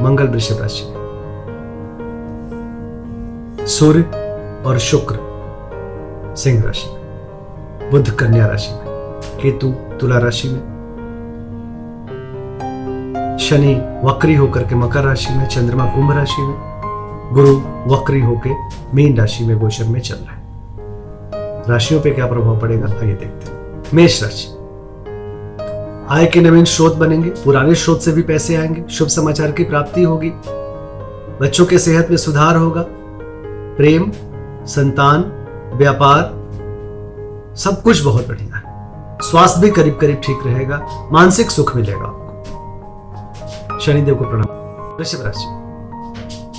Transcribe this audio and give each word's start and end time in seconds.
मंगल 0.00 0.26
वृषभ 0.28 0.60
राशि। 0.60 0.84
में 0.86 1.02
सूर्य 3.66 4.00
और 4.66 4.78
शुक्र 4.78 5.18
सिंह 6.36 6.62
राशि 6.62 6.90
में, 6.90 7.02
बुध 7.90 8.10
कन्या 8.10 8.46
राशि 8.46 8.72
में, 8.72 8.82
केतु 9.42 9.70
तुला 9.70 10.18
राशि 10.18 10.48
में, 10.48 10.72
शनि 13.40 13.74
वक्री 14.04 14.34
होकर 14.34 14.62
के 14.62 14.74
मकर 14.74 15.02
राशि 15.02 15.34
में, 15.34 15.48
चंद्रमा 15.48 15.86
कुंभ 15.86 16.12
राशि 16.12 16.42
में, 16.42 16.72
गुरु 17.32 17.56
वक्री 17.94 18.20
होके 18.20 18.50
मीन 18.94 19.16
राशि 19.16 19.44
में, 19.44 19.58
गोचर 19.58 19.84
में 19.84 20.00
चल 20.00 20.14
रहा 20.14 20.34
है। 20.34 20.42
राशियों 21.68 22.00
पे 22.00 22.10
क्या 22.10 22.26
प्रभाव 22.26 22.60
पड़ेगा? 22.60 22.86
आइए 22.86 23.14
देखते 23.14 23.52
हैं। 23.52 23.82
मेष 23.94 24.22
राशि। 24.22 24.51
आय 26.12 26.26
के 26.26 26.40
नवीन 26.40 26.64
स्रोत 26.64 26.94
बनेंगे, 26.94 27.30
पुराने 27.30 27.74
स्रोत 27.74 28.00
से 28.00 28.12
भी 28.12 28.22
पैसे 28.22 28.56
आएँगे, 28.56 28.84
शुभ 28.90 29.08
समाचार 29.08 29.52
की 29.52 29.64
प्राप्ति 29.64 30.02
होगी। 30.02 30.32
बच्चों 31.40 31.66
के 31.66 31.78
सेहत 31.78 32.06
में 32.10 32.16
सुधार 32.16 32.56
होगा। 32.56 32.84
प्रेम, 33.76 34.12
संतान, 34.66 35.20
व्यापार, 35.74 36.20
सब 37.56 37.82
कुछ 37.82 38.04
बहुत 38.04 38.28
बढ़िया 38.28 38.56
है। 38.56 38.62
स्वास्थ्य 39.22 39.60
भी 39.60 39.70
करीब 39.70 39.98
करीब 40.00 40.20
ठीक 40.24 40.38
रहेगा, 40.46 41.08
मानसिक 41.12 41.50
सुख 41.50 41.76
मिलेगा 41.76 42.04
आपको। 42.04 43.80
शनिदेव 43.80 44.14
को 44.14 44.24
प्रणाम। 44.24 44.56
वृषभ 44.98 45.24
राशि। 45.24 45.46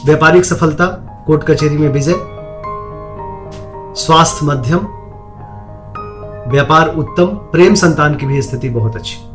व्यापारिक 0.05 0.45
सफलता, 0.45 0.85
कोर्ट 1.27 1.43
कचहरी 1.43 1.77
में 1.77 1.89
विजय। 1.89 2.15
स्वास्थ्य 4.01 4.45
मध्यम। 4.45 4.79
व्यापार 6.51 6.95
उत्तम। 6.95 7.25
प्रेम 7.25 7.73
संतान 7.73 8.15
की 8.15 8.25
भी 8.25 8.41
स्थिति 8.41 8.69
बहुत 8.69 8.95
अच्छी। 8.95 9.32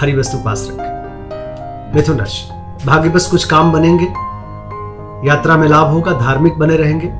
हरी 0.00 0.14
वस्तु 0.16 0.38
पास 0.38 0.66
रखें। 0.70 1.94
मिथुन 1.94 2.18
राशि 2.18 2.86
भाग्य 2.86 3.08
बस 3.08 3.26
कुछ 3.26 3.44
काम 3.44 3.72
बनेंगे। 3.72 4.04
यात्रा 5.28 5.56
में 5.56 5.68
लाभ 5.68 5.86
होगा, 5.86 6.12
धार्मिक 6.12 6.58
बने 6.58 6.76
रहेंगे। 6.76 7.10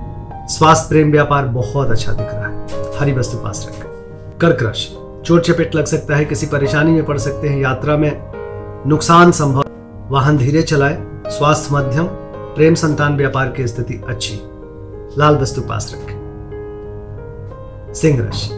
स्वास्थ्य, 0.48 0.88
प्रेम, 0.88 1.10
व्यापार 1.10 1.46
बहुत 1.46 1.90
अच्छा 1.90 2.12
दिख 2.12 2.26
रहा 2.30 2.48
है। 2.48 2.98
हरी 3.00 3.12
वस्तु 3.12 3.38
पास 3.38 3.66
रखें। 3.68 4.38
कर्क 4.38 4.62
राशि 4.62 5.22
चोट 5.26 5.42
चपेट 5.42 5.74
लग 5.74 5.84
सकता 5.84 6.16
है, 6.16 6.24
किसी 6.24 6.46
परेशानी 6.46 6.92
में 6.92 7.04
पड़ 7.04 7.18
सकते 7.18 7.48
हैं। 7.48 7.58
यात्रा 7.60 7.96
में 7.96 8.12
नुकसान 8.86 9.30
संभव। 9.30 9.64
वाहन 10.10 10.38
धीरे 10.38 10.62
चलाए, 10.62 10.98
स्वास्थ्य 11.26 11.74
मध्यम, 11.74 12.04
प्रेम 12.54 12.74
संतान, 12.74 13.16
व्यापार 13.16 13.48
की 13.48 13.66
स्थिति 13.66 14.02
अच्छी। 14.08 14.40
लाल 15.18 15.36
वस्तु 15.36 15.60
पास 15.60 15.94
रखें। 15.94 16.16
सिंह 17.94 18.24
राशि 18.24 18.50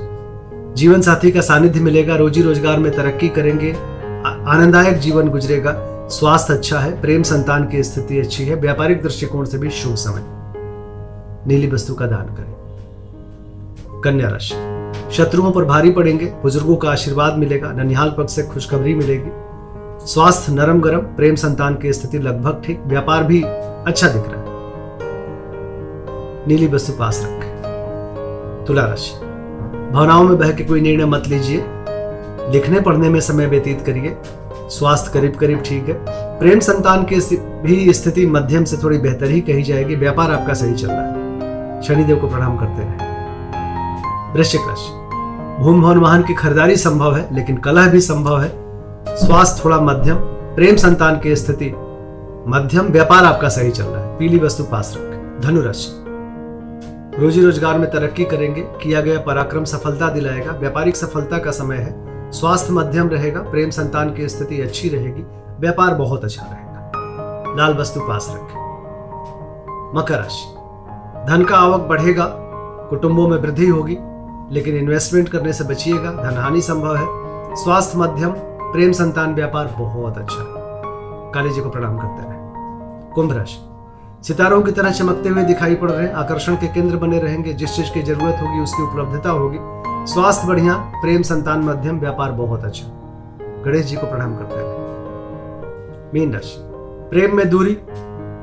जीवन 0.77 1.01
साथी 1.01 1.31
का 1.31 1.41
सानिध्य 1.41 1.81
मिलेगा, 1.81 2.17
रोजी 2.17 2.43
रोज़गार 2.43 2.79
में 2.79 2.93
तरक्की 2.93 3.29
करेंगे। 3.29 3.90
आनंददायक 4.51 4.99
जीवन 4.99 5.29
गुजरेगा। 5.29 5.75
स्वास्थ्य 6.09 6.55
अच्छा 6.55 6.79
है, 6.79 7.01
प्रेम 7.01 7.23
संतान 7.23 7.69
की 7.69 7.83
स्थिति 7.83 8.21
अच्छी 8.21 8.45
है, 8.45 8.55
व्यापारिक 8.55 9.03
दृष्टिकोण 9.03 9.45
से 9.45 9.59
भी 9.59 9.71
शुभ 9.71 9.95
समय। 9.95 10.23
नीली 11.47 11.71
वस्तु 11.71 11.95
का 11.95 12.07
दान 12.07 12.27
करें। 12.27 12.55
कन्या 14.05 14.29
राशि। 14.29 14.55
शत्रुओं 15.13 15.53
पर 15.53 15.65
भारी 15.65 15.91
पड़ेंगे, 15.91 16.25
बुज़ुर्गों 16.25 16.77
का 16.77 16.91
आशीर्वाद 16.91 17.35
मिलेगा, 17.37 17.73
ननिहाल 17.73 18.15
पक्ष 18.19 18.33
से 18.33 18.43
खुशखबरी 18.43 18.95
मिलेगी। 18.95 19.31
स्वास्थ्य 20.07 20.53
नरम 20.53 20.81
गरम 20.81 20.99
प्रेम 20.99 21.35
संतान 21.35 21.75
की 21.75 21.93
स्थिति 21.93 22.19
लगभग 22.19 22.63
ठीक, 22.67 22.81
व्यापार 22.87 23.25
भी 23.25 23.43
अच्छा 23.87 24.09
दिख 24.09 24.25
रहा 24.27 24.41
है। 24.41 24.47
नीली 26.49 26.67
वस्तु 26.67 26.93
पास 26.93 27.21
रखें। 27.25 27.63
तुला 28.67 28.87
राशि। 28.87 29.25
भावनाओं 29.93 30.25
में 30.25 30.39
बह 30.39 30.53
के 30.53 30.65
कोई 30.65 30.81
निर्णय 30.81 31.05
मत 31.05 31.23
लीजिए। 31.27 31.65
लिखने 32.51 32.81
पढ़ने 32.81 33.09
में 33.09 33.21
समय 33.21 33.47
व्यतीत 33.47 33.81
करिए। 33.81 34.17
स्वास्थ्य 34.71 35.11
करीब 35.13 35.35
करीब 35.35 35.63
ठीक 35.63 35.89
है। 35.89 35.95
प्रेम 36.39 36.61
संतान 36.61 37.05
की 37.05 37.17
भी 37.63 37.93
स्थिति 37.93 38.27
मध्यम 38.27 38.65
से 38.65 38.77
थोड़ी 38.77 38.99
बेहतर 38.99 39.31
ही 39.31 39.41
कही 39.41 39.63
जाएगी। 39.63 39.95
व्यापार 39.97 40.31
आपका 40.31 40.55
सही 40.55 40.75
चल 40.75 40.89
रहा 40.89 41.03
है। 41.03 41.83
शनिदेव 41.83 42.17
को 42.17 42.29
प्रणाम 42.29 42.57
करते 42.59 42.83
रहे। 42.83 43.09
वृश्चिक 44.33 44.69
राशि 44.69 44.99
भूम 45.63 45.83
भवन 45.83 45.99
वाहन 45.99 46.23
की 46.23 46.35
खरीदारी 46.35 46.77
संभव 46.77 47.17
है, 47.17 47.29
लेकिन 47.35 47.57
कलह 47.57 47.89
भी 47.89 48.01
संभव 48.01 48.41
है। 48.41 48.49
स्वास्थ्य 49.19 49.63
थोड़ा 49.65 49.81
मध्यम, 49.81 50.17
प्रेम 50.57 50.77
संतान 50.77 51.19
की 51.21 51.35
स्थिति 51.37 51.73
मध्यम, 52.49 52.87
व्यापार 52.87 53.25
आपका 53.25 53.49
सही 53.49 53.71
चल 53.71 53.85
रहा 53.85 54.03
है। 54.03 54.17
पीली 54.19 54.39
वस्तु 54.39 54.65
पास 54.65 54.95
रखें। 54.97 55.41
धनुराशि, 55.41 55.91
रोजी 57.19 57.43
रोज़गार 57.43 57.79
में 57.79 57.91
तरक्की 57.91 58.25
करेंगे। 58.25 58.61
किया 58.83 59.01
गया 59.01 59.19
पराक्रम 59.21 59.65
सफलता 59.65 60.09
दिलाएगा। 60.11 60.53
व्यापारिक 60.53 60.97
सफलता 60.97 61.39
का 61.39 61.51
समय 61.51 61.77
है। 61.77 62.10
स्वास्थ्य 62.33 62.73
मध्यम 62.73 63.09
रहेगा, 63.09 63.41
प्रेम 63.41 63.71
संतान 63.71 64.15
की 64.15 64.29
स्थिति 64.29 64.61
अच्छी 64.61 64.89
रहेगी, 64.89 65.23
व्यापार 65.61 65.95
बहुत 65.95 66.25
अच्छा 66.25 66.43
रहेगा। 66.43 66.93
लाल 67.57 67.75
वस्तु 67.75 68.01
पास 68.01 68.27
रखें। 68.31 68.61
मकर 69.97 70.19
राशि। 70.19 70.55
धन 71.29 71.45
का 71.45 71.57
आवक 71.57 71.81
बढ़ेगा, 71.81 72.27
कुटुंबों 72.91 73.29
में 73.29 73.39
वृद्धि 73.39 73.67
होगी, 73.67 73.99
लेकिन 74.55 74.77
इन्वेस्टमेंट 74.77 75.29
करने 75.29 75.53
से 75.53 75.65
बचिएगा, 75.65 76.13
धनहानि 76.13 76.61
संभव 76.61 76.97
है। 76.97 77.07
स्वास्थ्य 77.57 77.99
मध्यम, 77.99 78.31
प्रेम 78.73 78.93
संतान 78.93 79.35
व्यापार 79.35 79.75
बहुत 79.79 80.19
अच्छा। 80.19 80.41
है 80.41 80.61
काली 81.35 81.51
जी 81.51 81.61
को 81.61 81.71
प्रणाम 81.71 81.99
करते 81.99 82.23
रहे। 82.23 82.41
कुंभ 83.15 83.33
राशि। 83.33 83.67
सितारों 84.23 84.63
की 84.63 84.73
तरह 84.73 84.91
चमकते 84.91 85.29
हुए 85.29 85.43
दिखाई 85.43 85.75
पड़ 85.75 85.91
रहे 85.91 86.07
हैं। 86.07 86.15
आकर्षण 86.15 86.55
के 86.55 86.69
केंद्र 86.69 86.97
बने 86.97 87.19
रहेंगे। 87.19 87.53
जिस 87.53 87.77
चीज़ 87.77 87.91
की 87.95 88.03
ज़रूरत 88.03 88.39
होगी, 88.43 88.61
उसकी 88.63 88.83
उपलब्धता 88.83 89.31
होगी। 89.31 89.59
स्वास्थ्य 90.07 90.49
बढ़िया, 90.49 90.75
प्रेम 90.75 91.23
संतान 91.23 91.61
मध्यम, 91.61 92.01
व्यापार 92.01 92.33
बहुत 92.33 92.65
अच्छा। 92.65 92.87
गणेश 93.65 93.87
जी 93.87 93.97
को 93.97 94.07
प्रणाम 94.07 94.37
करते 94.37 94.55
रहे 94.57 94.81
मीन 96.15 96.33
राशि। 96.33 96.57
प्रेम 97.11 97.37
में 97.37 97.51
दूरी, 97.51 97.79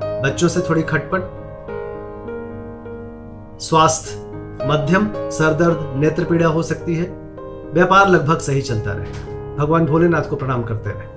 बच्चों 0.03 0.47
से 0.47 0.59
थोड़ी 0.59 0.81
खटपट। 0.81 1.21
स्वास्थ्य 3.59 4.31
मध्यम, 4.63 5.29
सरदर्द 5.29 5.93
नेत्र 5.95 6.23
पीड़ा 6.23 6.47
हो 6.47 6.63
सकती 6.63 6.95
है। 6.95 7.05
व्यापार 7.73 8.07
लगभग 8.07 8.37
सही 8.37 8.61
चलता 8.61 8.91
रहे। 8.93 9.35
भगवान 9.57 9.85
भोलेनाथ 9.85 10.21
को 10.21 10.35
प्रणाम 10.35 10.63
करते 10.63 10.89
रहे। 10.89 11.16